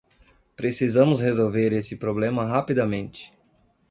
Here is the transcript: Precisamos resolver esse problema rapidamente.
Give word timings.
Precisamos 0.55 1.19
resolver 1.21 1.71
esse 1.73 1.95
problema 1.95 2.43
rapidamente. 2.43 3.31